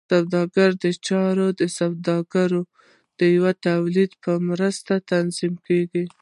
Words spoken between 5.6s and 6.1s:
کړې.